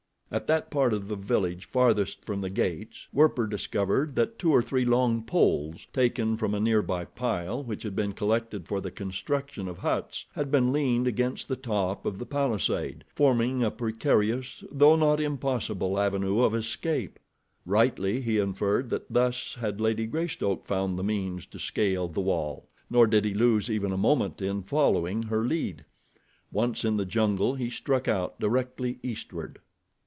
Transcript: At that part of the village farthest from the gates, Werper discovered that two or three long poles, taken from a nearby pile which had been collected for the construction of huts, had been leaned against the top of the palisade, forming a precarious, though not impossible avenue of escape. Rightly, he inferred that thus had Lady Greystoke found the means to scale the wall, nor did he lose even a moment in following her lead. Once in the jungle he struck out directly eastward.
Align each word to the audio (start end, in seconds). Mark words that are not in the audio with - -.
At 0.33 0.47
that 0.47 0.71
part 0.71 0.93
of 0.93 1.09
the 1.09 1.17
village 1.17 1.65
farthest 1.67 2.23
from 2.23 2.39
the 2.39 2.49
gates, 2.49 3.09
Werper 3.11 3.47
discovered 3.47 4.15
that 4.15 4.39
two 4.39 4.49
or 4.49 4.61
three 4.61 4.85
long 4.85 5.23
poles, 5.23 5.87
taken 5.91 6.37
from 6.37 6.53
a 6.55 6.59
nearby 6.61 7.03
pile 7.03 7.61
which 7.61 7.83
had 7.83 7.97
been 7.97 8.13
collected 8.13 8.65
for 8.65 8.79
the 8.79 8.91
construction 8.91 9.67
of 9.67 9.79
huts, 9.79 10.27
had 10.33 10.49
been 10.49 10.71
leaned 10.71 11.05
against 11.05 11.49
the 11.49 11.57
top 11.57 12.05
of 12.05 12.17
the 12.17 12.25
palisade, 12.25 13.03
forming 13.13 13.61
a 13.61 13.69
precarious, 13.69 14.63
though 14.71 14.95
not 14.95 15.19
impossible 15.19 15.99
avenue 15.99 16.39
of 16.41 16.55
escape. 16.55 17.19
Rightly, 17.65 18.21
he 18.21 18.37
inferred 18.37 18.89
that 18.89 19.11
thus 19.11 19.55
had 19.55 19.81
Lady 19.81 20.05
Greystoke 20.05 20.65
found 20.65 20.97
the 20.97 21.03
means 21.03 21.45
to 21.47 21.59
scale 21.59 22.07
the 22.07 22.21
wall, 22.21 22.69
nor 22.89 23.05
did 23.05 23.25
he 23.25 23.33
lose 23.33 23.69
even 23.69 23.91
a 23.91 23.97
moment 23.97 24.41
in 24.41 24.63
following 24.63 25.23
her 25.23 25.43
lead. 25.43 25.83
Once 26.53 26.85
in 26.85 26.95
the 26.95 27.03
jungle 27.05 27.55
he 27.55 27.69
struck 27.69 28.07
out 28.07 28.39
directly 28.39 28.97
eastward. 29.03 29.59